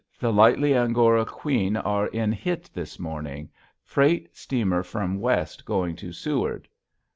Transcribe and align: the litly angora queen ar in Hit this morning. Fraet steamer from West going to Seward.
the 0.19 0.31
litly 0.31 0.73
angora 0.75 1.23
queen 1.23 1.77
ar 1.77 2.07
in 2.07 2.31
Hit 2.31 2.71
this 2.73 2.97
morning. 2.97 3.51
Fraet 3.83 4.35
steamer 4.35 4.81
from 4.81 5.19
West 5.19 5.63
going 5.63 5.95
to 5.97 6.11
Seward. 6.11 6.67